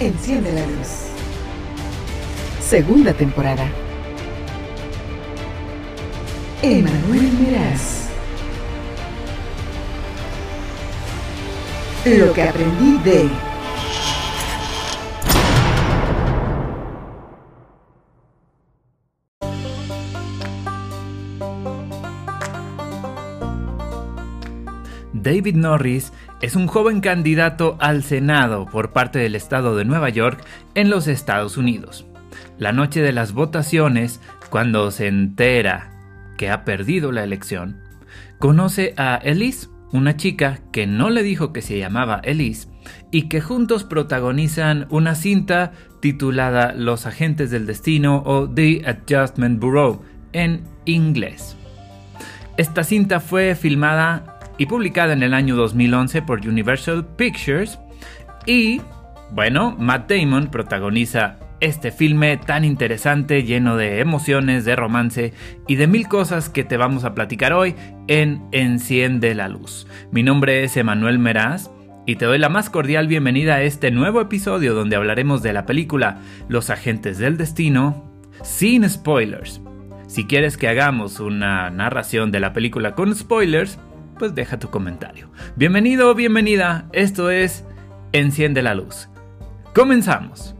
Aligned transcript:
Enciende 0.00 0.50
la 0.52 0.62
luz. 0.62 1.10
Segunda 2.58 3.12
temporada. 3.12 3.68
Emanuel 6.62 7.30
Meraz. 7.38 8.08
Lo 12.06 12.32
que 12.32 12.42
aprendí 12.42 12.96
de... 13.04 13.49
David 25.22 25.56
Norris 25.56 26.12
es 26.40 26.56
un 26.56 26.66
joven 26.66 27.00
candidato 27.00 27.76
al 27.78 28.02
Senado 28.02 28.64
por 28.66 28.92
parte 28.92 29.18
del 29.18 29.34
estado 29.34 29.76
de 29.76 29.84
Nueva 29.84 30.08
York 30.08 30.42
en 30.74 30.88
los 30.88 31.08
Estados 31.08 31.58
Unidos. 31.58 32.06
La 32.58 32.72
noche 32.72 33.02
de 33.02 33.12
las 33.12 33.32
votaciones, 33.32 34.20
cuando 34.48 34.90
se 34.90 35.08
entera 35.08 35.90
que 36.38 36.50
ha 36.50 36.64
perdido 36.64 37.12
la 37.12 37.22
elección, 37.22 37.82
conoce 38.38 38.94
a 38.96 39.16
Elise, 39.16 39.68
una 39.92 40.16
chica 40.16 40.60
que 40.72 40.86
no 40.86 41.10
le 41.10 41.22
dijo 41.22 41.52
que 41.52 41.62
se 41.62 41.78
llamaba 41.78 42.20
Elise 42.22 42.68
y 43.10 43.28
que 43.28 43.40
juntos 43.40 43.84
protagonizan 43.84 44.86
una 44.88 45.14
cinta 45.14 45.72
titulada 46.00 46.72
Los 46.72 47.04
Agentes 47.06 47.50
del 47.50 47.66
Destino 47.66 48.22
o 48.24 48.48
The 48.48 48.84
Adjustment 48.86 49.60
Bureau 49.60 50.02
en 50.32 50.62
inglés. 50.86 51.56
Esta 52.56 52.84
cinta 52.84 53.20
fue 53.20 53.54
filmada 53.54 54.39
y 54.60 54.66
publicada 54.66 55.14
en 55.14 55.22
el 55.22 55.32
año 55.32 55.56
2011 55.56 56.20
por 56.20 56.46
Universal 56.46 57.06
Pictures. 57.16 57.78
Y, 58.44 58.82
bueno, 59.30 59.74
Matt 59.78 60.12
Damon 60.12 60.48
protagoniza 60.48 61.38
este 61.60 61.90
filme 61.90 62.36
tan 62.36 62.66
interesante, 62.66 63.42
lleno 63.42 63.78
de 63.78 64.00
emociones, 64.00 64.66
de 64.66 64.76
romance 64.76 65.32
y 65.66 65.76
de 65.76 65.86
mil 65.86 66.08
cosas 66.08 66.50
que 66.50 66.62
te 66.62 66.76
vamos 66.76 67.04
a 67.04 67.14
platicar 67.14 67.54
hoy 67.54 67.74
en 68.06 68.42
Enciende 68.52 69.34
la 69.34 69.48
Luz. 69.48 69.86
Mi 70.12 70.22
nombre 70.22 70.62
es 70.62 70.76
Emanuel 70.76 71.18
Meraz 71.18 71.70
y 72.04 72.16
te 72.16 72.26
doy 72.26 72.38
la 72.38 72.50
más 72.50 72.68
cordial 72.68 73.08
bienvenida 73.08 73.54
a 73.54 73.62
este 73.62 73.90
nuevo 73.90 74.20
episodio 74.20 74.74
donde 74.74 74.96
hablaremos 74.96 75.42
de 75.42 75.54
la 75.54 75.64
película 75.64 76.20
Los 76.48 76.68
Agentes 76.68 77.16
del 77.16 77.38
Destino 77.38 78.12
sin 78.42 78.86
spoilers. 78.86 79.62
Si 80.06 80.26
quieres 80.26 80.58
que 80.58 80.68
hagamos 80.68 81.18
una 81.18 81.70
narración 81.70 82.30
de 82.30 82.40
la 82.40 82.52
película 82.52 82.94
con 82.94 83.14
spoilers, 83.14 83.78
pues 84.20 84.34
deja 84.34 84.58
tu 84.58 84.68
comentario. 84.68 85.30
Bienvenido 85.56 86.10
o 86.10 86.14
bienvenida, 86.14 86.84
esto 86.92 87.30
es 87.30 87.64
Enciende 88.12 88.60
la 88.60 88.74
Luz. 88.74 89.08
Comenzamos. 89.74 90.54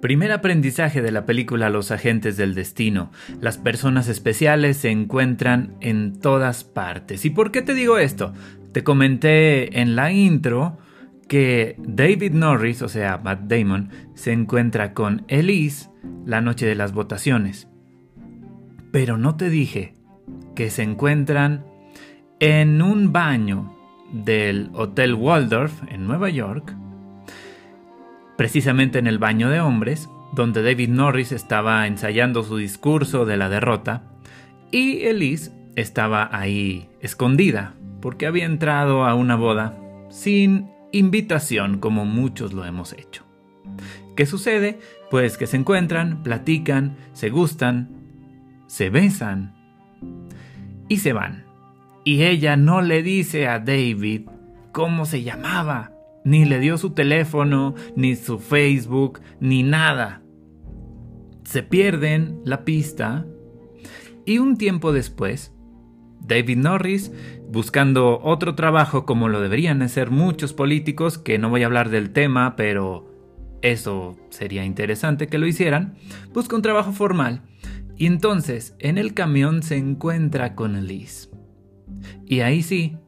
Primer 0.00 0.30
aprendizaje 0.30 1.02
de 1.02 1.10
la 1.10 1.26
película 1.26 1.70
Los 1.70 1.90
agentes 1.90 2.36
del 2.36 2.54
destino. 2.54 3.10
Las 3.40 3.58
personas 3.58 4.08
especiales 4.08 4.76
se 4.76 4.90
encuentran 4.90 5.74
en 5.80 6.20
todas 6.20 6.62
partes. 6.62 7.24
¿Y 7.24 7.30
por 7.30 7.50
qué 7.50 7.62
te 7.62 7.74
digo 7.74 7.98
esto? 7.98 8.32
Te 8.72 8.84
comenté 8.84 9.80
en 9.80 9.96
la 9.96 10.12
intro 10.12 10.78
que 11.26 11.74
David 11.78 12.32
Norris, 12.32 12.80
o 12.82 12.88
sea, 12.88 13.18
Matt 13.18 13.42
Damon, 13.42 13.90
se 14.14 14.32
encuentra 14.32 14.94
con 14.94 15.24
Elise 15.26 15.90
la 16.24 16.40
noche 16.40 16.64
de 16.64 16.76
las 16.76 16.92
votaciones. 16.92 17.68
Pero 18.92 19.18
no 19.18 19.36
te 19.36 19.50
dije 19.50 19.94
que 20.54 20.70
se 20.70 20.84
encuentran 20.84 21.64
en 22.38 22.82
un 22.82 23.12
baño 23.12 23.74
del 24.12 24.70
Hotel 24.74 25.14
Waldorf 25.14 25.82
en 25.88 26.06
Nueva 26.06 26.30
York 26.30 26.74
precisamente 28.38 29.00
en 29.00 29.08
el 29.08 29.18
baño 29.18 29.50
de 29.50 29.60
hombres, 29.60 30.08
donde 30.32 30.62
David 30.62 30.90
Norris 30.90 31.32
estaba 31.32 31.88
ensayando 31.88 32.44
su 32.44 32.56
discurso 32.56 33.26
de 33.26 33.36
la 33.36 33.48
derrota, 33.48 34.04
y 34.70 35.06
Elise 35.06 35.50
estaba 35.74 36.28
ahí 36.30 36.88
escondida, 37.00 37.74
porque 38.00 38.26
había 38.26 38.46
entrado 38.46 39.04
a 39.04 39.16
una 39.16 39.34
boda 39.34 39.76
sin 40.08 40.70
invitación 40.92 41.80
como 41.80 42.04
muchos 42.04 42.52
lo 42.52 42.64
hemos 42.64 42.92
hecho. 42.92 43.24
¿Qué 44.16 44.24
sucede? 44.24 44.78
Pues 45.10 45.36
que 45.36 45.48
se 45.48 45.56
encuentran, 45.56 46.22
platican, 46.22 46.96
se 47.14 47.30
gustan, 47.30 47.88
se 48.68 48.88
besan 48.88 49.52
y 50.88 50.98
se 50.98 51.12
van. 51.12 51.44
Y 52.04 52.22
ella 52.22 52.56
no 52.56 52.82
le 52.82 53.02
dice 53.02 53.48
a 53.48 53.58
David 53.58 54.28
cómo 54.70 55.06
se 55.06 55.24
llamaba. 55.24 55.97
Ni 56.28 56.44
le 56.44 56.60
dio 56.60 56.76
su 56.76 56.90
teléfono, 56.90 57.74
ni 57.96 58.14
su 58.14 58.38
Facebook, 58.38 59.20
ni 59.40 59.62
nada. 59.62 60.20
Se 61.44 61.62
pierden 61.62 62.42
la 62.44 62.66
pista 62.66 63.24
y 64.26 64.36
un 64.36 64.58
tiempo 64.58 64.92
después, 64.92 65.54
David 66.20 66.58
Norris, 66.58 67.12
buscando 67.50 68.20
otro 68.22 68.54
trabajo 68.54 69.06
como 69.06 69.30
lo 69.30 69.40
deberían 69.40 69.80
hacer 69.80 70.10
muchos 70.10 70.52
políticos, 70.52 71.16
que 71.16 71.38
no 71.38 71.48
voy 71.48 71.62
a 71.62 71.66
hablar 71.66 71.88
del 71.88 72.10
tema, 72.10 72.56
pero 72.56 73.10
eso 73.62 74.18
sería 74.28 74.66
interesante 74.66 75.28
que 75.28 75.38
lo 75.38 75.46
hicieran, 75.46 75.94
busca 76.34 76.56
un 76.56 76.60
trabajo 76.60 76.92
formal 76.92 77.40
y 77.96 78.04
entonces 78.04 78.76
en 78.80 78.98
el 78.98 79.14
camión 79.14 79.62
se 79.62 79.78
encuentra 79.78 80.54
con 80.54 80.76
Elise. 80.76 81.30
Y 82.26 82.40
ahí 82.40 82.62
sí, 82.62 82.98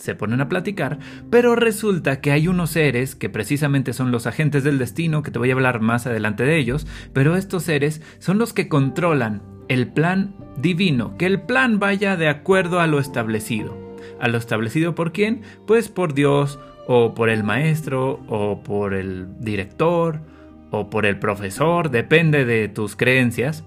se 0.00 0.14
ponen 0.14 0.40
a 0.40 0.48
platicar, 0.48 0.98
pero 1.30 1.54
resulta 1.54 2.20
que 2.20 2.32
hay 2.32 2.48
unos 2.48 2.70
seres 2.70 3.14
que 3.14 3.28
precisamente 3.28 3.92
son 3.92 4.10
los 4.10 4.26
agentes 4.26 4.64
del 4.64 4.78
destino, 4.78 5.22
que 5.22 5.30
te 5.30 5.38
voy 5.38 5.50
a 5.50 5.54
hablar 5.54 5.80
más 5.80 6.06
adelante 6.06 6.44
de 6.44 6.56
ellos, 6.56 6.86
pero 7.12 7.36
estos 7.36 7.64
seres 7.64 8.00
son 8.18 8.38
los 8.38 8.52
que 8.52 8.68
controlan 8.68 9.42
el 9.68 9.88
plan 9.88 10.34
divino, 10.56 11.16
que 11.16 11.26
el 11.26 11.42
plan 11.42 11.78
vaya 11.78 12.16
de 12.16 12.28
acuerdo 12.28 12.80
a 12.80 12.86
lo 12.86 12.98
establecido. 12.98 13.78
¿A 14.18 14.28
lo 14.28 14.38
establecido 14.38 14.94
por 14.94 15.12
quién? 15.12 15.42
Pues 15.66 15.88
por 15.88 16.14
Dios, 16.14 16.58
o 16.86 17.14
por 17.14 17.28
el 17.28 17.44
maestro, 17.44 18.20
o 18.26 18.62
por 18.62 18.94
el 18.94 19.28
director, 19.38 20.22
o 20.70 20.88
por 20.88 21.04
el 21.04 21.18
profesor, 21.18 21.90
depende 21.90 22.44
de 22.44 22.68
tus 22.68 22.96
creencias. 22.96 23.64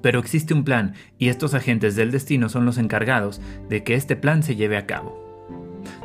Pero 0.00 0.18
existe 0.18 0.54
un 0.54 0.64
plan 0.64 0.94
y 1.18 1.28
estos 1.28 1.54
agentes 1.54 1.96
del 1.96 2.10
destino 2.10 2.48
son 2.48 2.64
los 2.64 2.78
encargados 2.78 3.40
de 3.68 3.84
que 3.84 3.94
este 3.94 4.16
plan 4.16 4.42
se 4.42 4.56
lleve 4.56 4.76
a 4.76 4.86
cabo. 4.86 5.23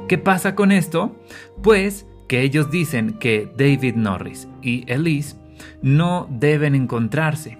¿Qué 0.09 0.17
pasa 0.17 0.55
con 0.55 0.71
esto? 0.71 1.15
Pues 1.61 2.07
que 2.27 2.41
ellos 2.41 2.71
dicen 2.71 3.19
que 3.19 3.53
David 3.55 3.93
Norris 3.93 4.47
y 4.59 4.83
Elise 4.91 5.37
no 5.83 6.27
deben 6.31 6.73
encontrarse. 6.73 7.59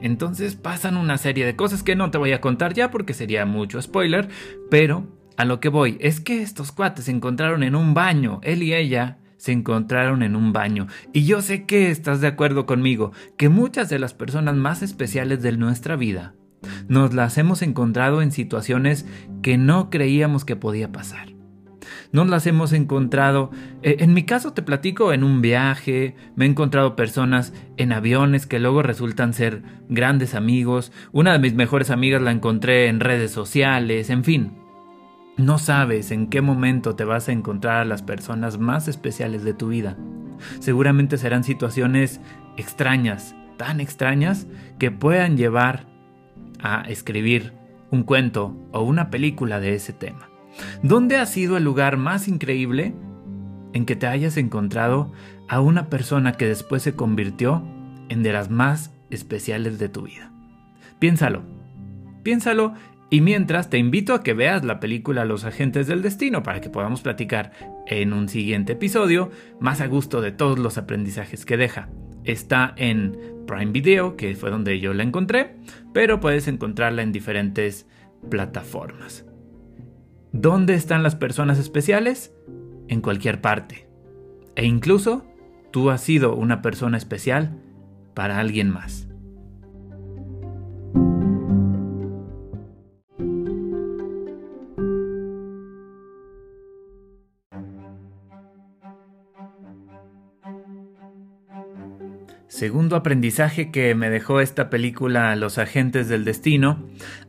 Entonces 0.00 0.56
pasan 0.56 0.96
una 0.96 1.18
serie 1.18 1.46
de 1.46 1.54
cosas 1.54 1.84
que 1.84 1.94
no 1.94 2.10
te 2.10 2.18
voy 2.18 2.32
a 2.32 2.40
contar 2.40 2.74
ya 2.74 2.90
porque 2.90 3.14
sería 3.14 3.46
mucho 3.46 3.80
spoiler, 3.80 4.28
pero 4.68 5.06
a 5.36 5.44
lo 5.44 5.60
que 5.60 5.68
voy 5.68 5.98
es 6.00 6.18
que 6.18 6.42
estos 6.42 6.72
cuates 6.72 7.04
se 7.04 7.12
encontraron 7.12 7.62
en 7.62 7.76
un 7.76 7.94
baño, 7.94 8.40
él 8.42 8.64
y 8.64 8.74
ella 8.74 9.18
se 9.36 9.52
encontraron 9.52 10.24
en 10.24 10.34
un 10.34 10.52
baño. 10.52 10.88
Y 11.12 11.26
yo 11.26 11.42
sé 11.42 11.64
que 11.64 11.92
estás 11.92 12.20
de 12.20 12.26
acuerdo 12.26 12.66
conmigo, 12.66 13.12
que 13.36 13.48
muchas 13.48 13.88
de 13.88 14.00
las 14.00 14.14
personas 14.14 14.56
más 14.56 14.82
especiales 14.82 15.42
de 15.42 15.52
nuestra 15.52 15.94
vida 15.94 16.34
nos 16.88 17.14
las 17.14 17.38
hemos 17.38 17.62
encontrado 17.62 18.20
en 18.20 18.32
situaciones 18.32 19.06
que 19.42 19.58
no 19.58 19.90
creíamos 19.90 20.44
que 20.44 20.56
podía 20.56 20.90
pasar 20.90 21.37
nos 22.12 22.28
las 22.28 22.46
hemos 22.46 22.72
encontrado. 22.72 23.50
Eh, 23.82 23.96
en 24.00 24.14
mi 24.14 24.24
caso 24.24 24.52
te 24.52 24.62
platico 24.62 25.12
en 25.12 25.24
un 25.24 25.40
viaje, 25.42 26.14
me 26.36 26.46
he 26.46 26.48
encontrado 26.48 26.96
personas 26.96 27.52
en 27.76 27.92
aviones 27.92 28.46
que 28.46 28.58
luego 28.58 28.82
resultan 28.82 29.34
ser 29.34 29.62
grandes 29.88 30.34
amigos. 30.34 30.92
Una 31.12 31.32
de 31.32 31.38
mis 31.38 31.54
mejores 31.54 31.90
amigas 31.90 32.22
la 32.22 32.30
encontré 32.30 32.88
en 32.88 33.00
redes 33.00 33.30
sociales, 33.30 34.10
en 34.10 34.24
fin. 34.24 34.52
No 35.36 35.58
sabes 35.58 36.10
en 36.10 36.28
qué 36.28 36.40
momento 36.40 36.96
te 36.96 37.04
vas 37.04 37.28
a 37.28 37.32
encontrar 37.32 37.76
a 37.76 37.84
las 37.84 38.02
personas 38.02 38.58
más 38.58 38.88
especiales 38.88 39.44
de 39.44 39.54
tu 39.54 39.68
vida. 39.68 39.96
Seguramente 40.58 41.16
serán 41.16 41.44
situaciones 41.44 42.20
extrañas, 42.56 43.36
tan 43.56 43.80
extrañas 43.80 44.46
que 44.78 44.90
puedan 44.90 45.36
llevar 45.36 45.86
a 46.60 46.82
escribir 46.88 47.52
un 47.90 48.02
cuento 48.02 48.56
o 48.72 48.82
una 48.82 49.10
película 49.10 49.60
de 49.60 49.74
ese 49.74 49.92
tema. 49.92 50.28
¿Dónde 50.82 51.16
ha 51.16 51.26
sido 51.26 51.56
el 51.56 51.64
lugar 51.64 51.96
más 51.96 52.28
increíble 52.28 52.94
en 53.72 53.84
que 53.84 53.96
te 53.96 54.06
hayas 54.06 54.36
encontrado 54.36 55.12
a 55.48 55.60
una 55.60 55.88
persona 55.88 56.32
que 56.32 56.46
después 56.46 56.82
se 56.82 56.94
convirtió 56.94 57.64
en 58.08 58.22
de 58.22 58.32
las 58.32 58.50
más 58.50 58.92
especiales 59.10 59.78
de 59.78 59.88
tu 59.88 60.02
vida? 60.02 60.32
Piénsalo, 60.98 61.42
piénsalo 62.22 62.74
Y 63.10 63.22
mientras 63.22 63.70
te 63.70 63.78
invito 63.78 64.12
a 64.12 64.22
que 64.22 64.34
veas 64.34 64.64
la 64.64 64.80
película 64.80 65.24
Los 65.24 65.44
Agentes 65.44 65.86
del 65.86 66.02
Destino 66.02 66.42
para 66.42 66.60
que 66.60 66.68
podamos 66.68 67.00
platicar 67.00 67.52
en 67.86 68.12
un 68.12 68.28
siguiente 68.28 68.74
episodio 68.74 69.30
más 69.60 69.80
a 69.80 69.86
gusto 69.86 70.20
de 70.20 70.30
todos 70.30 70.58
los 70.58 70.76
aprendizajes 70.76 71.46
que 71.46 71.56
deja. 71.56 71.88
Está 72.24 72.74
en 72.76 73.16
Prime 73.46 73.72
Video, 73.72 74.14
que 74.16 74.36
fue 74.36 74.50
donde 74.50 74.78
yo 74.78 74.92
la 74.92 75.04
encontré, 75.04 75.56
pero 75.94 76.20
puedes 76.20 76.48
encontrarla 76.48 77.02
en 77.02 77.12
diferentes 77.12 77.86
plataformas. 78.28 79.27
¿Dónde 80.40 80.74
están 80.74 81.02
las 81.02 81.16
personas 81.16 81.58
especiales? 81.58 82.32
En 82.86 83.00
cualquier 83.00 83.40
parte. 83.40 83.88
E 84.54 84.66
incluso 84.66 85.26
tú 85.72 85.90
has 85.90 86.00
sido 86.00 86.36
una 86.36 86.62
persona 86.62 86.96
especial 86.96 87.60
para 88.14 88.38
alguien 88.38 88.70
más. 88.70 89.08
Segundo 102.46 102.94
aprendizaje 102.94 103.72
que 103.72 103.92
me 103.96 104.08
dejó 104.08 104.40
esta 104.40 104.70
película 104.70 105.34
Los 105.34 105.58
Agentes 105.58 106.08
del 106.08 106.24
Destino, 106.24 106.88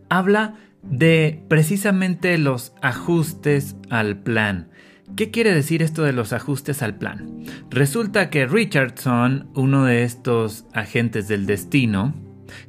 habla 0.09 0.68
de 0.83 1.43
precisamente 1.47 2.37
los 2.37 2.73
ajustes 2.81 3.75
al 3.89 4.17
plan. 4.17 4.69
¿Qué 5.15 5.31
quiere 5.31 5.53
decir 5.53 5.81
esto 5.81 6.03
de 6.03 6.13
los 6.13 6.33
ajustes 6.33 6.81
al 6.81 6.95
plan? 6.95 7.43
Resulta 7.69 8.29
que 8.29 8.45
Richardson, 8.45 9.49
uno 9.55 9.85
de 9.85 10.03
estos 10.03 10.65
agentes 10.73 11.27
del 11.27 11.45
destino, 11.45 12.13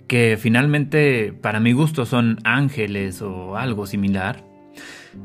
que 0.07 0.39
finalmente 0.41 1.33
para 1.33 1.61
mi 1.61 1.73
gusto 1.73 2.07
son 2.07 2.39
ángeles 2.45 3.23
o 3.23 3.57
algo 3.57 3.87
similar, 3.87 4.45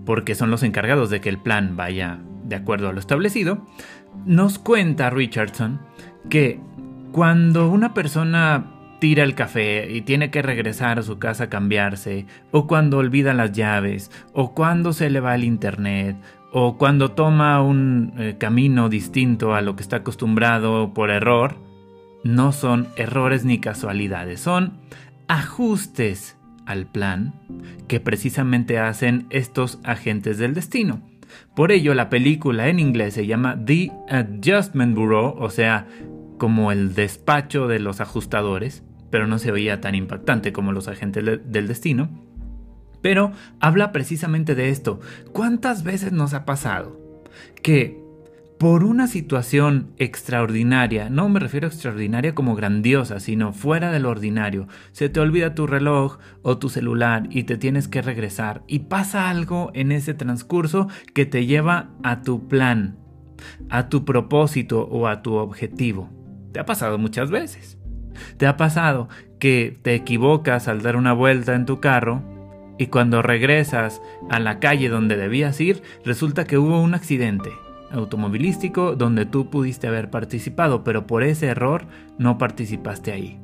porque 0.06 0.36
son 0.36 0.52
los 0.52 0.64
encargados 0.64 1.10
de 1.10 1.22
que 1.22 1.30
el 1.30 1.38
plan 1.38 1.76
vaya 1.76 2.20
de 2.44 2.56
acuerdo 2.56 2.90
a 2.90 2.94
lo 2.94 3.00
establecido, 3.00 3.66
nos 4.26 4.60
cuenta 4.60 5.10
Richardson 5.10 5.80
que 6.30 6.60
cuando 7.12 7.70
una 7.70 7.94
persona 7.94 8.75
tira 9.00 9.24
el 9.24 9.36
café 9.36 9.92
y 9.92 10.02
tiene 10.02 10.32
que 10.32 10.42
regresar 10.42 11.00
a 11.00 11.04
su 11.04 11.20
casa 11.20 11.46
a 11.46 11.50
cambiarse, 11.50 12.26
o 12.52 12.68
cuando 12.68 12.98
olvida 12.98 13.34
las 13.34 13.52
llaves, 13.52 14.12
o 14.34 14.54
cuando 14.54 14.94
se 14.94 15.10
le 15.10 15.20
va 15.20 15.36
el 15.36 15.44
internet, 15.44 16.18
o 16.52 16.78
cuando 16.78 17.12
toma 17.12 17.62
un 17.62 18.14
eh, 18.18 18.36
camino 18.38 18.90
distinto 18.90 19.54
a 19.54 19.62
lo 19.62 19.76
que 19.76 19.84
está 19.84 19.98
acostumbrado 19.98 20.94
por 20.94 21.12
error, 21.12 21.58
no 22.24 22.52
son 22.52 22.88
errores 22.96 23.46
ni 23.46 23.60
casualidades, 23.60 24.40
son 24.40 24.74
ajustes 25.28 26.38
al 26.66 26.86
plan 26.86 27.34
que 27.88 28.00
precisamente 28.00 28.80
hacen 28.80 29.28
estos 29.30 29.80
agentes 29.84 30.38
del 30.38 30.54
destino. 30.54 31.02
Por 31.56 31.72
ello, 31.72 31.94
la 31.94 32.10
película 32.10 32.68
en 32.68 32.80
inglés 32.80 33.14
se 33.14 33.28
llama 33.28 33.58
The 33.66 33.92
Adjustment 34.10 34.96
Bureau, 34.96 35.36
o 35.38 35.50
sea, 35.50 35.88
como 36.38 36.72
el 36.72 36.94
despacho 36.94 37.68
de 37.68 37.80
los 37.80 38.02
ajustadores, 38.02 38.84
pero 39.10 39.28
no 39.28 39.40
se 39.40 39.52
oía 39.52 39.82
tan 39.82 39.96
impactante 39.96 40.54
como 40.54 40.72
los 40.72 40.88
agentes 40.88 41.24
del 41.24 41.68
destino. 41.68 42.10
Pero 43.02 43.32
habla 43.60 43.92
precisamente 43.92 44.56
de 44.56 44.70
esto. 44.70 45.00
¿Cuántas 45.32 45.84
veces 45.84 46.12
nos 46.12 46.34
ha 46.34 46.46
pasado 46.46 47.00
que 47.62 48.06
por 48.58 48.86
una 48.86 49.08
situación 49.08 49.92
extraordinaria, 49.98 51.10
no 51.10 51.28
me 51.28 51.42
refiero 51.42 51.68
a 51.68 51.70
extraordinaria 51.70 52.34
como 52.34 52.56
grandiosa, 52.56 53.20
sino 53.20 53.52
fuera 53.52 53.92
del 53.92 54.06
ordinario, 54.06 54.68
se 54.94 55.10
te 55.10 55.20
olvida 55.20 55.56
tu 55.56 55.68
reloj 55.68 56.20
o 56.42 56.58
tu 56.58 56.70
celular 56.70 57.28
y 57.30 57.44
te 57.44 57.58
tienes 57.58 57.90
que 57.90 58.02
regresar 58.02 58.64
y 58.66 58.80
pasa 58.80 59.30
algo 59.30 59.72
en 59.74 59.92
ese 59.92 60.14
transcurso 60.14 60.88
que 61.14 61.26
te 61.26 61.46
lleva 61.46 61.90
a 62.02 62.22
tu 62.22 62.48
plan, 62.48 62.98
a 63.70 63.90
tu 63.90 64.06
propósito 64.06 64.88
o 64.88 65.08
a 65.08 65.22
tu 65.22 65.34
objetivo? 65.34 66.25
Te 66.56 66.62
ha 66.62 66.66
pasado 66.66 66.98
muchas 66.98 67.32
veces. 67.32 67.78
Te 68.38 68.48
ha 68.48 68.56
pasado 68.56 69.10
que 69.40 69.78
te 69.82 69.94
equivocas 69.94 70.70
al 70.70 70.82
dar 70.82 70.96
una 70.96 71.12
vuelta 71.12 71.54
en 71.54 71.66
tu 71.66 71.82
carro 71.82 72.24
y 72.78 72.88
cuando 72.88 73.22
regresas 73.22 74.02
a 74.30 74.40
la 74.40 74.62
calle 74.62 74.88
donde 74.88 75.18
debías 75.18 75.60
ir, 75.60 75.84
resulta 76.06 76.46
que 76.46 76.58
hubo 76.58 76.82
un 76.82 76.94
accidente 76.94 77.50
automovilístico 77.92 78.96
donde 78.96 79.26
tú 79.26 79.50
pudiste 79.50 79.88
haber 79.88 80.10
participado, 80.10 80.86
pero 80.86 81.06
por 81.06 81.24
ese 81.24 81.48
error 81.48 81.88
no 82.18 82.38
participaste 82.38 83.12
ahí. 83.12 83.38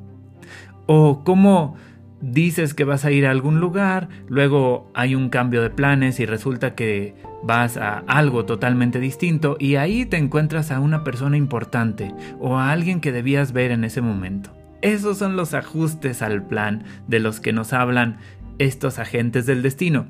O 0.86 1.22
cómo 1.22 1.76
dices 2.22 2.72
que 2.72 2.84
vas 2.84 3.04
a 3.04 3.10
ir 3.10 3.26
a 3.26 3.30
algún 3.30 3.60
lugar, 3.60 4.08
luego 4.28 4.90
hay 4.94 5.14
un 5.14 5.28
cambio 5.28 5.60
de 5.60 5.70
planes 5.70 6.20
y 6.20 6.26
resulta 6.26 6.74
que 6.74 7.14
vas 7.42 7.76
a 7.76 7.98
algo 8.06 8.46
totalmente 8.46 9.00
distinto 9.00 9.56
y 9.58 9.74
ahí 9.74 10.06
te 10.06 10.16
encuentras 10.16 10.70
a 10.70 10.80
una 10.80 11.04
persona 11.04 11.36
importante 11.36 12.14
o 12.40 12.56
a 12.56 12.70
alguien 12.70 13.00
que 13.00 13.12
debías 13.12 13.52
ver 13.52 13.72
en 13.72 13.84
ese 13.84 14.00
momento. 14.00 14.54
Esos 14.80 15.18
son 15.18 15.36
los 15.36 15.52
ajustes 15.52 16.22
al 16.22 16.46
plan 16.46 16.84
de 17.06 17.20
los 17.20 17.40
que 17.40 17.52
nos 17.52 17.72
hablan 17.72 18.18
estos 18.58 18.98
agentes 18.98 19.46
del 19.46 19.62
destino. 19.62 20.06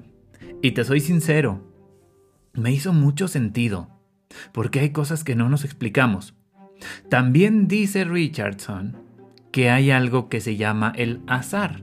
Y 0.62 0.72
te 0.72 0.84
soy 0.84 1.00
sincero, 1.00 1.60
me 2.54 2.72
hizo 2.72 2.92
mucho 2.92 3.26
sentido, 3.26 3.88
porque 4.52 4.80
hay 4.80 4.90
cosas 4.90 5.24
que 5.24 5.34
no 5.34 5.48
nos 5.48 5.64
explicamos. 5.64 6.34
También 7.08 7.68
dice 7.68 8.04
Richardson 8.04 8.96
que 9.50 9.70
hay 9.70 9.90
algo 9.90 10.28
que 10.28 10.40
se 10.40 10.56
llama 10.56 10.92
el 10.96 11.20
azar. 11.26 11.82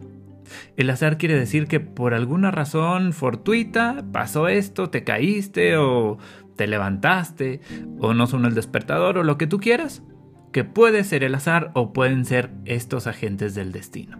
El 0.77 0.89
azar 0.89 1.17
quiere 1.17 1.35
decir 1.35 1.67
que 1.67 1.79
por 1.79 2.13
alguna 2.13 2.51
razón 2.51 3.13
fortuita 3.13 4.03
pasó 4.11 4.47
esto, 4.47 4.89
te 4.89 5.03
caíste 5.03 5.77
o 5.77 6.17
te 6.55 6.67
levantaste 6.67 7.61
o 7.99 8.13
no 8.13 8.27
son 8.27 8.45
el 8.45 8.55
despertador 8.55 9.17
o 9.17 9.23
lo 9.23 9.37
que 9.37 9.47
tú 9.47 9.59
quieras, 9.59 10.03
que 10.51 10.63
puede 10.63 11.03
ser 11.03 11.23
el 11.23 11.35
azar 11.35 11.71
o 11.73 11.93
pueden 11.93 12.25
ser 12.25 12.51
estos 12.65 13.07
agentes 13.07 13.55
del 13.55 13.71
destino. 13.71 14.19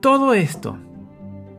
Todo 0.00 0.34
esto 0.34 0.78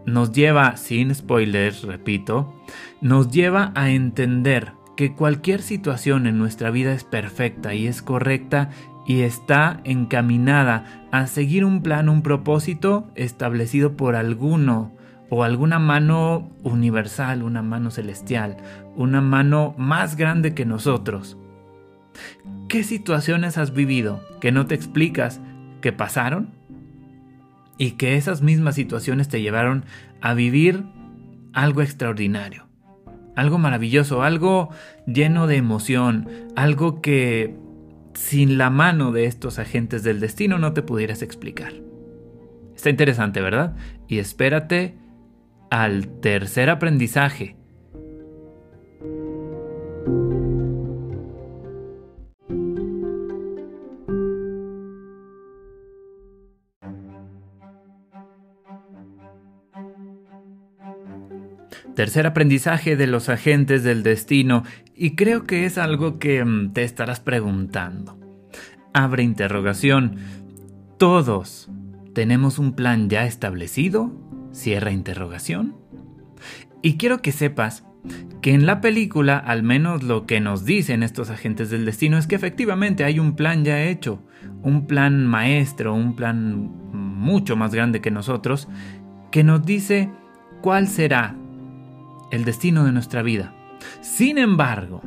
nos 0.05 0.31
lleva, 0.31 0.77
sin 0.77 1.13
spoilers, 1.13 1.83
repito, 1.83 2.53
nos 3.01 3.29
lleva 3.29 3.71
a 3.75 3.89
entender 3.89 4.71
que 4.95 5.13
cualquier 5.13 5.61
situación 5.61 6.27
en 6.27 6.37
nuestra 6.37 6.71
vida 6.71 6.93
es 6.93 7.03
perfecta 7.03 7.75
y 7.75 7.87
es 7.87 8.01
correcta 8.01 8.69
y 9.07 9.21
está 9.21 9.79
encaminada 9.85 11.07
a 11.11 11.27
seguir 11.27 11.63
un 11.63 11.81
plan, 11.81 12.09
un 12.09 12.21
propósito 12.21 13.09
establecido 13.15 13.95
por 13.95 14.17
alguno 14.17 14.91
o 15.29 15.43
alguna 15.43 15.79
mano 15.79 16.51
universal, 16.63 17.41
una 17.41 17.61
mano 17.61 17.89
celestial, 17.89 18.57
una 18.97 19.21
mano 19.21 19.73
más 19.77 20.17
grande 20.17 20.53
que 20.53 20.65
nosotros. 20.65 21.37
¿Qué 22.67 22.83
situaciones 22.83 23.57
has 23.57 23.73
vivido 23.73 24.21
que 24.41 24.51
no 24.51 24.65
te 24.65 24.75
explicas 24.75 25.39
que 25.79 25.93
pasaron? 25.93 26.49
Y 27.77 27.91
que 27.91 28.17
esas 28.17 28.41
mismas 28.41 28.75
situaciones 28.75 29.29
te 29.29 29.41
llevaron 29.41 29.85
a 30.19 30.33
vivir 30.33 30.83
algo 31.53 31.81
extraordinario, 31.81 32.65
algo 33.37 33.57
maravilloso, 33.57 34.21
algo 34.21 34.69
lleno 35.05 35.47
de 35.47 35.55
emoción, 35.55 36.27
algo 36.55 37.01
que 37.01 37.55
sin 38.17 38.57
la 38.57 38.71
mano 38.71 39.11
de 39.11 39.25
estos 39.25 39.59
agentes 39.59 40.01
del 40.01 40.19
destino 40.19 40.57
no 40.57 40.73
te 40.73 40.81
pudieras 40.81 41.21
explicar. 41.21 41.73
Está 42.75 42.89
interesante, 42.89 43.41
¿verdad? 43.41 43.75
Y 44.07 44.17
espérate 44.17 44.97
al 45.69 46.07
tercer 46.19 46.71
aprendizaje. 46.71 47.56
Tercer 61.97 62.27
aprendizaje 62.27 62.95
de 62.95 63.07
los 63.07 63.27
agentes 63.27 63.81
del 63.81 64.03
destino 64.03 64.61
y 64.95 65.15
creo 65.15 65.45
que 65.45 65.65
es 65.65 65.79
algo 65.79 66.19
que 66.19 66.45
mm, 66.45 66.73
te 66.73 66.83
estarás 66.83 67.19
preguntando. 67.19 68.19
Abre 68.93 69.23
interrogación. 69.23 70.17
¿Todos 70.99 71.71
tenemos 72.13 72.59
un 72.59 72.73
plan 72.73 73.09
ya 73.09 73.25
establecido? 73.25 74.11
Cierra 74.51 74.91
interrogación. 74.91 75.75
Y 76.83 76.97
quiero 76.97 77.23
que 77.23 77.31
sepas 77.31 77.83
que 78.43 78.53
en 78.53 78.67
la 78.67 78.79
película, 78.79 79.39
al 79.39 79.63
menos 79.63 80.03
lo 80.03 80.27
que 80.27 80.39
nos 80.39 80.65
dicen 80.65 81.01
estos 81.01 81.31
agentes 81.31 81.71
del 81.71 81.83
destino 81.83 82.19
es 82.19 82.27
que 82.27 82.35
efectivamente 82.35 83.05
hay 83.05 83.17
un 83.17 83.35
plan 83.35 83.65
ya 83.65 83.81
hecho, 83.81 84.21
un 84.61 84.85
plan 84.85 85.25
maestro, 85.25 85.95
un 85.95 86.15
plan 86.15 86.71
mucho 86.93 87.55
más 87.55 87.73
grande 87.73 88.01
que 88.01 88.11
nosotros, 88.11 88.67
que 89.31 89.43
nos 89.43 89.65
dice 89.65 90.11
cuál 90.61 90.87
será 90.87 91.35
el 92.31 92.45
destino 92.45 92.85
de 92.85 92.91
nuestra 92.91 93.21
vida. 93.21 93.53
Sin 94.01 94.37
embargo, 94.37 95.01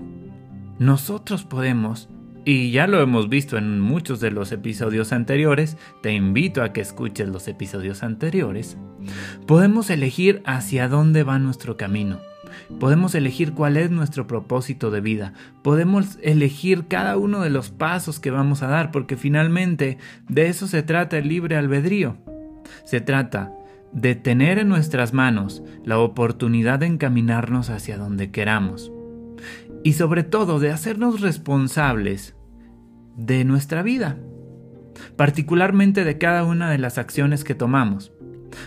nosotros 0.78 1.44
podemos, 1.44 2.08
y 2.44 2.70
ya 2.70 2.86
lo 2.86 3.00
hemos 3.00 3.28
visto 3.28 3.58
en 3.58 3.80
muchos 3.80 4.20
de 4.20 4.30
los 4.30 4.52
episodios 4.52 5.12
anteriores, 5.12 5.76
te 6.02 6.12
invito 6.12 6.62
a 6.62 6.72
que 6.72 6.80
escuches 6.80 7.28
los 7.28 7.48
episodios 7.48 8.02
anteriores, 8.02 8.76
Podemos 9.46 9.90
elegir 9.90 10.42
hacia 10.44 10.88
dónde 10.88 11.22
va 11.22 11.38
nuestro 11.38 11.76
camino. 11.76 12.18
Podemos 12.78 13.14
elegir 13.14 13.52
cuál 13.52 13.76
es 13.76 13.90
nuestro 13.90 14.26
propósito 14.26 14.90
de 14.90 15.00
vida. 15.00 15.34
Podemos 15.62 16.18
elegir 16.22 16.86
cada 16.88 17.16
uno 17.16 17.40
de 17.40 17.50
los 17.50 17.70
pasos 17.70 18.20
que 18.20 18.30
vamos 18.30 18.62
a 18.62 18.68
dar, 18.68 18.90
porque 18.90 19.16
finalmente 19.16 19.98
de 20.28 20.48
eso 20.48 20.66
se 20.66 20.82
trata 20.82 21.18
el 21.18 21.28
libre 21.28 21.56
albedrío. 21.56 22.16
Se 22.84 23.00
trata 23.00 23.52
de 23.92 24.14
tener 24.14 24.58
en 24.58 24.68
nuestras 24.68 25.12
manos 25.12 25.62
la 25.84 25.98
oportunidad 25.98 26.78
de 26.78 26.86
encaminarnos 26.86 27.70
hacia 27.70 27.98
donde 27.98 28.30
queramos. 28.30 28.92
Y 29.82 29.94
sobre 29.94 30.22
todo 30.22 30.60
de 30.60 30.70
hacernos 30.70 31.20
responsables 31.20 32.36
de 33.16 33.44
nuestra 33.44 33.82
vida, 33.82 34.18
particularmente 35.16 36.04
de 36.04 36.18
cada 36.18 36.44
una 36.44 36.70
de 36.70 36.78
las 36.78 36.98
acciones 36.98 37.44
que 37.44 37.54
tomamos. 37.54 38.12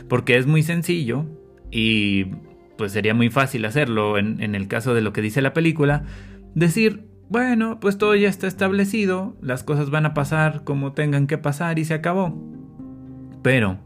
Porque 0.08 0.38
es 0.38 0.48
muy 0.48 0.63
sencillo 0.63 1.25
y 1.72 2.25
pues 2.77 2.92
sería 2.92 3.13
muy 3.13 3.30
fácil 3.30 3.65
hacerlo 3.65 4.18
en, 4.18 4.42
en 4.42 4.56
el 4.56 4.68
caso 4.68 4.94
de 4.94 5.01
lo 5.01 5.13
que 5.13 5.22
dice 5.22 5.42
la 5.42 5.53
película, 5.53 6.03
decir, 6.56 7.08
bueno, 7.30 7.80
pues 7.80 7.98
todo 7.98 8.15
ya 8.15 8.30
está 8.30 8.48
establecido, 8.48 9.36
las 9.42 9.63
cosas 9.63 9.89
van 9.89 10.06
a 10.06 10.13
pasar 10.13 10.63
como 10.63 10.94
tengan 10.94 11.27
que 11.27 11.38
pasar 11.38 11.80
y 11.80 11.86
se 11.86 11.94
acabó. 11.94 12.42
Pero, 13.42 13.80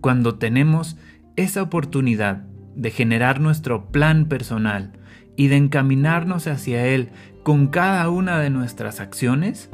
cuando 0.00 0.36
tenemos 0.36 0.96
esa 1.36 1.62
oportunidad 1.62 2.44
de 2.74 2.90
generar 2.90 3.40
nuestro 3.40 3.90
plan 3.90 4.26
personal 4.26 4.92
y 5.36 5.48
de 5.48 5.56
encaminarnos 5.56 6.46
hacia 6.46 6.86
él 6.86 7.10
con 7.42 7.68
cada 7.68 8.08
una 8.10 8.38
de 8.38 8.50
nuestras 8.50 9.00
acciones, 9.00 9.70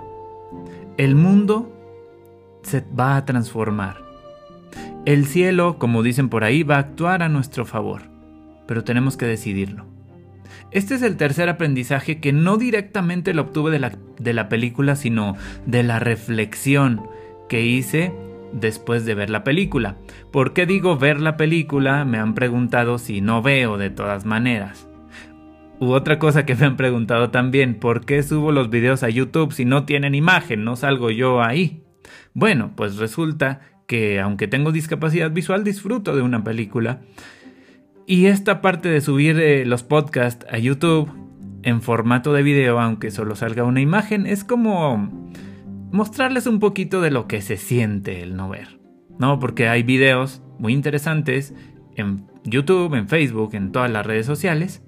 el 0.96 1.14
mundo 1.14 1.72
se 2.62 2.84
va 2.98 3.16
a 3.16 3.24
transformar. 3.24 4.02
El 5.04 5.26
cielo, 5.26 5.78
como 5.78 6.02
dicen 6.02 6.28
por 6.28 6.44
ahí, 6.44 6.62
va 6.62 6.76
a 6.76 6.80
actuar 6.80 7.22
a 7.22 7.28
nuestro 7.28 7.66
favor 7.66 8.14
pero 8.66 8.84
tenemos 8.84 9.16
que 9.16 9.26
decidirlo. 9.26 9.86
Este 10.70 10.94
es 10.94 11.02
el 11.02 11.16
tercer 11.16 11.48
aprendizaje 11.48 12.20
que 12.20 12.32
no 12.32 12.56
directamente 12.56 13.34
lo 13.34 13.42
obtuve 13.42 13.70
de 13.70 13.78
la, 13.78 13.92
de 14.18 14.32
la 14.32 14.48
película, 14.48 14.96
sino 14.96 15.36
de 15.66 15.82
la 15.82 15.98
reflexión 15.98 17.06
que 17.48 17.62
hice 17.64 18.12
después 18.54 19.04
de 19.04 19.14
ver 19.14 19.28
la 19.28 19.44
película. 19.44 19.98
¿Por 20.32 20.52
qué 20.54 20.64
digo 20.64 20.96
ver 20.96 21.20
la 21.20 21.36
película? 21.36 22.04
Me 22.04 22.18
han 22.18 22.34
preguntado 22.34 22.98
si 22.98 23.20
no 23.20 23.42
veo 23.42 23.76
de 23.76 23.90
todas 23.90 24.24
maneras. 24.24 24.88
U 25.80 25.90
otra 25.90 26.18
cosa 26.18 26.46
que 26.46 26.54
me 26.54 26.66
han 26.66 26.76
preguntado 26.76 27.30
también, 27.30 27.74
¿por 27.74 28.06
qué 28.06 28.22
subo 28.22 28.52
los 28.52 28.70
videos 28.70 29.02
a 29.02 29.10
YouTube 29.10 29.52
si 29.52 29.64
no 29.64 29.84
tienen 29.84 30.14
imagen? 30.14 30.64
No 30.64 30.76
salgo 30.76 31.10
yo 31.10 31.42
ahí. 31.42 31.82
Bueno, 32.32 32.72
pues 32.76 32.96
resulta 32.96 33.60
que 33.86 34.20
aunque 34.20 34.48
tengo 34.48 34.72
discapacidad 34.72 35.30
visual 35.30 35.64
disfruto 35.64 36.16
de 36.16 36.22
una 36.22 36.42
película 36.42 37.02
y 38.06 38.26
esta 38.26 38.60
parte 38.60 38.88
de 38.88 39.00
subir 39.00 39.38
eh, 39.38 39.64
los 39.66 39.82
podcasts 39.82 40.46
a 40.50 40.58
YouTube 40.58 41.10
en 41.62 41.82
formato 41.82 42.32
de 42.32 42.42
video, 42.42 42.78
aunque 42.78 43.10
solo 43.10 43.34
salga 43.34 43.64
una 43.64 43.80
imagen, 43.80 44.26
es 44.26 44.44
como 44.44 45.30
mostrarles 45.94 46.48
un 46.48 46.58
poquito 46.58 47.00
de 47.00 47.12
lo 47.12 47.28
que 47.28 47.40
se 47.40 47.56
siente 47.56 48.20
el 48.20 48.34
no 48.34 48.48
ver. 48.48 48.80
¿No? 49.16 49.38
Porque 49.38 49.68
hay 49.68 49.84
videos 49.84 50.42
muy 50.58 50.72
interesantes 50.72 51.54
en 51.94 52.26
YouTube, 52.42 52.94
en 52.94 53.08
Facebook, 53.08 53.54
en 53.54 53.70
todas 53.70 53.90
las 53.92 54.04
redes 54.04 54.26
sociales, 54.26 54.82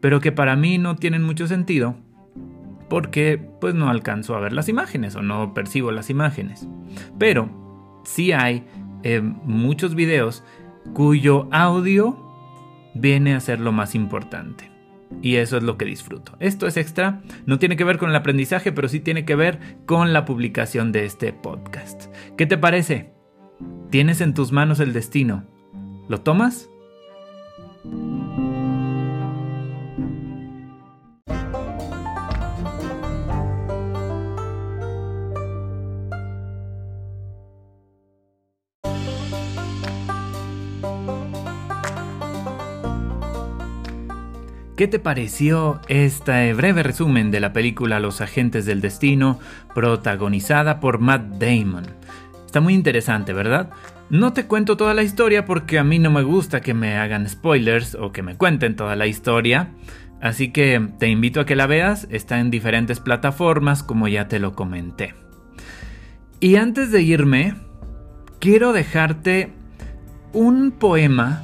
pero 0.00 0.20
que 0.20 0.32
para 0.32 0.54
mí 0.54 0.76
no 0.76 0.96
tienen 0.96 1.22
mucho 1.22 1.46
sentido 1.46 1.96
porque 2.90 3.38
pues 3.58 3.74
no 3.74 3.88
alcanzo 3.88 4.36
a 4.36 4.40
ver 4.40 4.52
las 4.52 4.68
imágenes 4.68 5.16
o 5.16 5.22
no 5.22 5.54
percibo 5.54 5.90
las 5.92 6.10
imágenes. 6.10 6.68
Pero 7.18 7.48
sí 8.04 8.32
hay 8.32 8.66
eh, 9.02 9.22
muchos 9.22 9.94
videos 9.94 10.44
cuyo 10.92 11.48
audio 11.52 12.18
viene 12.94 13.34
a 13.34 13.40
ser 13.40 13.60
lo 13.60 13.72
más 13.72 13.94
importante. 13.94 14.73
Y 15.22 15.36
eso 15.36 15.56
es 15.56 15.62
lo 15.62 15.76
que 15.76 15.84
disfruto. 15.84 16.36
Esto 16.40 16.66
es 16.66 16.76
extra, 16.76 17.22
no 17.46 17.58
tiene 17.58 17.76
que 17.76 17.84
ver 17.84 17.98
con 17.98 18.10
el 18.10 18.16
aprendizaje, 18.16 18.72
pero 18.72 18.88
sí 18.88 19.00
tiene 19.00 19.24
que 19.24 19.36
ver 19.36 19.58
con 19.86 20.12
la 20.12 20.24
publicación 20.24 20.92
de 20.92 21.04
este 21.04 21.32
podcast. 21.32 22.06
¿Qué 22.36 22.46
te 22.46 22.58
parece? 22.58 23.12
Tienes 23.90 24.20
en 24.20 24.34
tus 24.34 24.52
manos 24.52 24.80
el 24.80 24.92
destino. 24.92 25.44
¿Lo 26.08 26.20
tomas? 26.20 26.68
¿Qué 44.84 44.88
te 44.88 44.98
pareció 44.98 45.80
este 45.88 46.52
breve 46.52 46.82
resumen 46.82 47.30
de 47.30 47.40
la 47.40 47.54
película 47.54 48.00
Los 48.00 48.20
Agentes 48.20 48.66
del 48.66 48.82
Destino, 48.82 49.40
protagonizada 49.74 50.78
por 50.78 50.98
Matt 50.98 51.22
Damon? 51.38 51.86
Está 52.44 52.60
muy 52.60 52.74
interesante, 52.74 53.32
¿verdad? 53.32 53.70
No 54.10 54.34
te 54.34 54.44
cuento 54.44 54.76
toda 54.76 54.92
la 54.92 55.02
historia 55.02 55.46
porque 55.46 55.78
a 55.78 55.84
mí 55.84 55.98
no 55.98 56.10
me 56.10 56.22
gusta 56.22 56.60
que 56.60 56.74
me 56.74 56.98
hagan 56.98 57.26
spoilers 57.26 57.94
o 57.94 58.12
que 58.12 58.22
me 58.22 58.36
cuenten 58.36 58.76
toda 58.76 58.94
la 58.94 59.06
historia, 59.06 59.70
así 60.20 60.52
que 60.52 60.86
te 60.98 61.08
invito 61.08 61.40
a 61.40 61.46
que 61.46 61.56
la 61.56 61.66
veas, 61.66 62.06
está 62.10 62.38
en 62.38 62.50
diferentes 62.50 63.00
plataformas 63.00 63.82
como 63.82 64.06
ya 64.06 64.28
te 64.28 64.38
lo 64.38 64.54
comenté. 64.54 65.14
Y 66.40 66.56
antes 66.56 66.92
de 66.92 67.00
irme, 67.00 67.54
quiero 68.38 68.74
dejarte 68.74 69.50
un 70.34 70.72
poema 70.72 71.42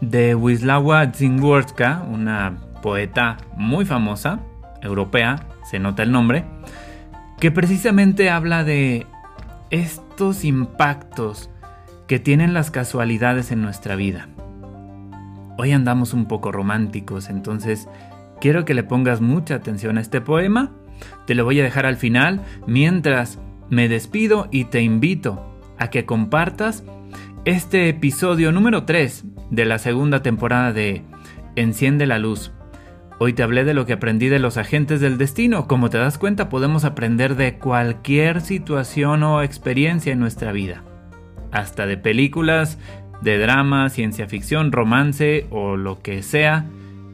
de 0.00 0.34
Wisława 0.34 1.12
Szymborska, 1.12 2.04
una 2.08 2.58
poeta 2.82 3.36
muy 3.56 3.84
famosa, 3.84 4.40
europea, 4.82 5.46
se 5.68 5.78
nota 5.78 6.02
el 6.02 6.12
nombre, 6.12 6.44
que 7.40 7.50
precisamente 7.50 8.30
habla 8.30 8.64
de 8.64 9.06
estos 9.70 10.44
impactos 10.44 11.50
que 12.06 12.18
tienen 12.18 12.54
las 12.54 12.70
casualidades 12.70 13.52
en 13.52 13.62
nuestra 13.62 13.96
vida. 13.96 14.28
Hoy 15.58 15.72
andamos 15.72 16.14
un 16.14 16.26
poco 16.26 16.52
románticos, 16.52 17.28
entonces 17.28 17.88
quiero 18.40 18.64
que 18.64 18.74
le 18.74 18.84
pongas 18.84 19.20
mucha 19.20 19.56
atención 19.56 19.98
a 19.98 20.00
este 20.00 20.20
poema. 20.20 20.72
Te 21.26 21.34
lo 21.34 21.44
voy 21.44 21.60
a 21.60 21.64
dejar 21.64 21.84
al 21.84 21.96
final 21.96 22.42
mientras 22.66 23.38
me 23.68 23.88
despido 23.88 24.48
y 24.50 24.64
te 24.66 24.82
invito 24.82 25.44
a 25.78 25.90
que 25.90 26.06
compartas 26.06 26.84
este 27.44 27.88
episodio 27.88 28.52
número 28.52 28.84
3 28.84 29.24
de 29.50 29.64
la 29.64 29.78
segunda 29.78 30.22
temporada 30.22 30.72
de 30.72 31.02
Enciende 31.56 32.06
la 32.06 32.18
luz. 32.18 32.52
Hoy 33.18 33.32
te 33.32 33.42
hablé 33.42 33.64
de 33.64 33.74
lo 33.74 33.84
que 33.84 33.94
aprendí 33.94 34.28
de 34.28 34.38
los 34.38 34.56
agentes 34.56 35.00
del 35.00 35.18
destino. 35.18 35.66
Como 35.66 35.90
te 35.90 35.98
das 35.98 36.18
cuenta, 36.18 36.48
podemos 36.48 36.84
aprender 36.84 37.34
de 37.34 37.58
cualquier 37.58 38.40
situación 38.40 39.24
o 39.24 39.42
experiencia 39.42 40.12
en 40.12 40.20
nuestra 40.20 40.52
vida. 40.52 40.84
Hasta 41.50 41.86
de 41.86 41.96
películas, 41.96 42.78
de 43.20 43.38
drama, 43.38 43.88
ciencia 43.90 44.28
ficción, 44.28 44.70
romance 44.70 45.46
o 45.50 45.76
lo 45.76 46.00
que 46.00 46.22
sea, 46.22 46.66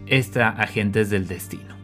esta 0.07 0.51
agentes 0.51 1.09
del 1.09 1.27
destino. 1.27 1.75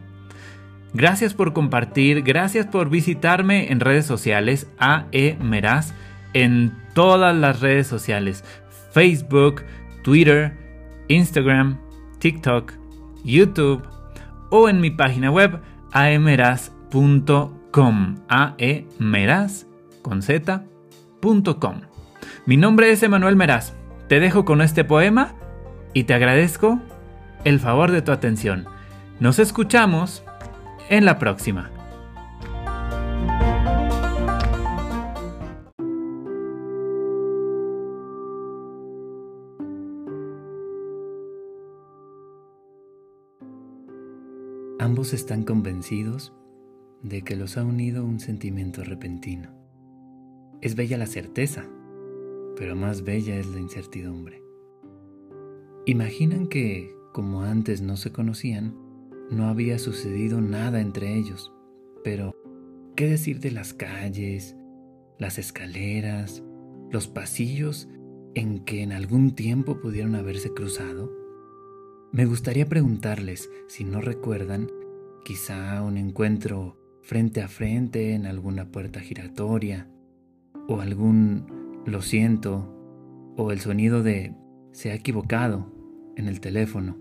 Gracias 0.93 1.33
por 1.33 1.53
compartir, 1.53 2.21
gracias 2.21 2.67
por 2.67 2.89
visitarme 2.89 3.71
en 3.71 3.79
redes 3.79 4.05
sociales 4.05 4.69
AE 4.77 5.37
Meraz 5.41 5.93
en 6.33 6.73
todas 6.93 7.35
las 7.35 7.61
redes 7.61 7.87
sociales, 7.87 8.43
Facebook, 8.91 9.63
Twitter, 10.03 10.57
Instagram, 11.07 11.79
TikTok, 12.19 12.73
YouTube 13.23 13.81
o 14.49 14.69
en 14.69 14.81
mi 14.81 14.91
página 14.91 15.31
web 15.31 15.59
aemeraz.com, 15.91 18.15
aemeraz 18.27 19.65
con. 20.01 20.21
Mi 22.45 22.57
nombre 22.57 22.91
es 22.91 23.03
Emanuel 23.03 23.35
Meraz. 23.35 23.73
Te 24.07 24.19
dejo 24.19 24.45
con 24.45 24.61
este 24.61 24.83
poema 24.83 25.33
y 25.93 26.03
te 26.03 26.13
agradezco 26.13 26.79
el 27.43 27.59
favor 27.59 27.91
de 27.91 28.01
tu 28.01 28.11
atención. 28.11 28.65
Nos 29.19 29.39
escuchamos 29.39 30.23
en 30.89 31.05
la 31.05 31.19
próxima. 31.19 31.69
Ambos 44.91 45.13
están 45.13 45.43
convencidos 45.43 46.33
de 47.01 47.21
que 47.21 47.37
los 47.37 47.55
ha 47.55 47.63
unido 47.63 48.03
un 48.03 48.19
sentimiento 48.19 48.83
repentino. 48.83 49.49
Es 50.59 50.75
bella 50.75 50.97
la 50.97 51.05
certeza, 51.05 51.65
pero 52.57 52.75
más 52.75 53.03
bella 53.03 53.39
es 53.39 53.47
la 53.47 53.61
incertidumbre. 53.61 54.43
Imaginan 55.85 56.47
que, 56.47 56.93
como 57.13 57.43
antes 57.43 57.81
no 57.81 57.95
se 57.95 58.11
conocían, 58.11 58.75
no 59.29 59.47
había 59.47 59.79
sucedido 59.79 60.41
nada 60.41 60.81
entre 60.81 61.15
ellos, 61.15 61.53
pero 62.03 62.35
¿qué 62.97 63.07
decir 63.07 63.39
de 63.39 63.51
las 63.51 63.73
calles, 63.73 64.57
las 65.17 65.37
escaleras, 65.37 66.43
los 66.91 67.07
pasillos 67.07 67.87
en 68.35 68.65
que 68.65 68.83
en 68.83 68.91
algún 68.91 69.35
tiempo 69.35 69.79
pudieron 69.79 70.15
haberse 70.15 70.53
cruzado? 70.53 71.09
Me 72.11 72.25
gustaría 72.25 72.65
preguntarles 72.65 73.49
si 73.67 73.85
no 73.85 74.01
recuerdan 74.01 74.67
quizá 75.23 75.81
un 75.81 75.97
encuentro 75.97 76.77
frente 77.01 77.41
a 77.41 77.47
frente 77.47 78.13
en 78.13 78.25
alguna 78.25 78.71
puerta 78.71 78.99
giratoria 78.99 79.87
o 80.67 80.81
algún 80.81 81.81
lo 81.85 82.01
siento 82.01 82.77
o 83.37 83.51
el 83.51 83.59
sonido 83.59 84.03
de 84.03 84.35
se 84.71 84.91
ha 84.91 84.95
equivocado 84.95 85.71
en 86.15 86.27
el 86.27 86.39
teléfono, 86.39 86.97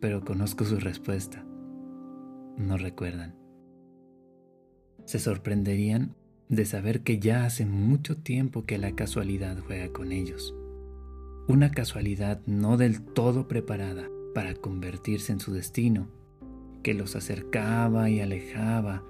pero 0.00 0.24
conozco 0.24 0.64
su 0.64 0.78
respuesta. 0.78 1.44
No 2.56 2.76
recuerdan. 2.76 3.34
Se 5.04 5.18
sorprenderían 5.18 6.14
de 6.48 6.64
saber 6.64 7.02
que 7.02 7.18
ya 7.18 7.44
hace 7.44 7.66
mucho 7.66 8.16
tiempo 8.16 8.64
que 8.64 8.78
la 8.78 8.92
casualidad 8.92 9.58
juega 9.66 9.92
con 9.92 10.12
ellos. 10.12 10.54
Una 11.48 11.70
casualidad 11.70 12.40
no 12.46 12.76
del 12.76 13.02
todo 13.02 13.46
preparada 13.46 14.08
para 14.34 14.54
convertirse 14.54 15.32
en 15.32 15.40
su 15.40 15.52
destino, 15.52 16.08
que 16.86 16.94
los 16.94 17.16
acercaba 17.16 18.10
y 18.10 18.20
alejaba, 18.20 19.02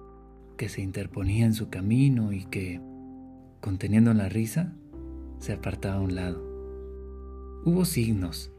que 0.57 0.71
se 0.71 0.81
interponía 0.81 1.45
en 1.45 1.53
su 1.53 1.69
camino 1.69 2.33
y 2.33 2.47
que, 2.47 2.81
conteniendo 3.61 4.15
la 4.15 4.31
risa, 4.31 4.73
se 5.41 5.53
apartaba 5.53 5.97
a 5.97 6.01
un 6.01 6.15
lado. 6.15 6.43
Hubo 7.67 7.85
signos, 7.85 8.51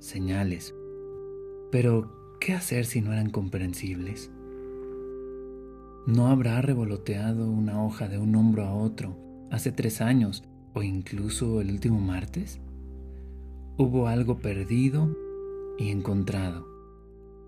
señales, 0.00 0.74
pero 1.70 2.36
¿qué 2.40 2.52
hacer 2.52 2.84
si 2.84 3.00
no 3.00 3.12
eran 3.12 3.30
comprensibles? 3.30 4.32
¿No 6.08 6.26
habrá 6.26 6.60
revoloteado 6.60 7.48
una 7.48 7.80
hoja 7.80 8.08
de 8.08 8.18
un 8.18 8.34
hombro 8.34 8.64
a 8.64 8.74
otro 8.74 9.16
hace 9.52 9.70
tres 9.70 10.00
años 10.00 10.42
o 10.72 10.82
incluso 10.82 11.60
el 11.60 11.70
último 11.70 12.00
martes? 12.00 12.58
Hubo 13.78 14.08
algo 14.08 14.38
perdido 14.38 15.16
y 15.78 15.90
encontrado. 15.90 16.73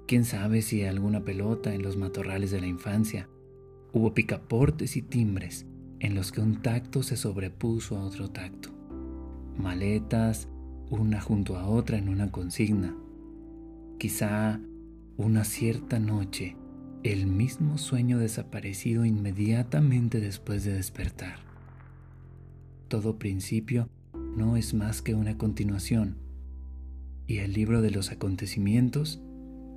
¿Quién 0.07 0.25
sabe 0.25 0.63
si 0.63 0.85
alguna 0.85 1.25
pelota 1.25 1.75
en 1.75 1.83
los 1.83 1.97
matorrales 1.97 2.53
de 2.53 2.61
la 2.61 2.69
infancia? 2.69 3.29
Hubo 3.93 4.15
picaportes 4.15 4.97
y 4.97 5.03
timbres 5.03 5.67
en 5.99 6.15
los 6.15 6.31
que 6.31 6.41
un 6.41 6.63
tacto 6.63 7.03
se 7.03 7.17
sobrepuso 7.17 7.97
a 7.97 8.05
otro 8.05 8.31
tacto. 8.31 8.71
Maletas, 9.59 10.49
una 10.91 11.21
junto 11.21 11.57
a 11.57 11.67
otra 11.67 11.99
en 11.99 12.09
una 12.09 12.31
consigna. 12.31 12.95
Quizá 13.99 14.61
una 15.17 15.43
cierta 15.43 15.99
noche 15.99 16.57
el 17.03 17.27
mismo 17.27 17.77
sueño 17.77 18.19
desaparecido 18.19 19.05
inmediatamente 19.05 20.21
después 20.21 20.63
de 20.65 20.75
despertar. 20.75 21.39
Todo 22.87 23.19
principio 23.19 23.89
no 24.37 24.57
es 24.57 24.73
más 24.73 25.03
que 25.03 25.15
una 25.15 25.37
continuación, 25.37 26.17
y 27.27 27.39
el 27.39 27.55
libro 27.55 27.83
de 27.83 27.91
los 27.91 28.13
acontecimientos 28.13 29.21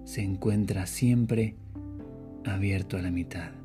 se 0.10 0.24
encuentra 0.24 0.88
siempre 0.88 1.56
abierto 2.44 2.98
a 2.98 3.01
la 3.04 3.12
mitad. 3.12 3.59